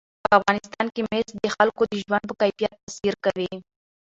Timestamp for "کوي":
3.25-3.51